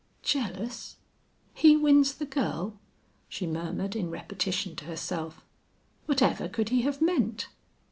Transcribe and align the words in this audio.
"Jealous?... 0.23 0.97
He 1.53 1.77
wins 1.77 2.15
the 2.15 2.25
girl?" 2.25 2.79
she 3.29 3.45
murmured 3.45 3.95
in 3.95 4.09
repetition 4.09 4.75
to 4.77 4.85
herself. 4.85 5.45
"What 6.07 6.23
ever 6.23 6.49
could 6.49 6.69
he 6.69 6.81
have 6.81 7.03
meant? 7.03 7.49